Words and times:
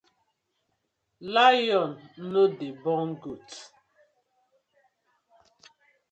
Lion 1.35 1.91
no 2.31 2.43
dey 2.57 2.73
born 2.83 3.09
goat. 3.21 3.47